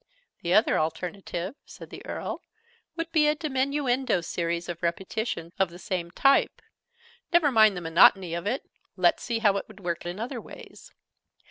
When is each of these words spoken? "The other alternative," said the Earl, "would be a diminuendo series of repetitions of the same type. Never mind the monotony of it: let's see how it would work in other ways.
"The 0.41 0.55
other 0.55 0.79
alternative," 0.79 1.53
said 1.63 1.91
the 1.91 2.03
Earl, 2.07 2.41
"would 2.95 3.11
be 3.11 3.27
a 3.27 3.35
diminuendo 3.35 4.21
series 4.25 4.67
of 4.67 4.81
repetitions 4.81 5.53
of 5.59 5.69
the 5.69 5.77
same 5.77 6.09
type. 6.09 6.63
Never 7.31 7.51
mind 7.51 7.77
the 7.77 7.81
monotony 7.81 8.33
of 8.33 8.47
it: 8.47 8.65
let's 8.95 9.21
see 9.21 9.37
how 9.45 9.57
it 9.57 9.67
would 9.67 9.81
work 9.81 10.03
in 10.07 10.19
other 10.19 10.41
ways. 10.41 10.91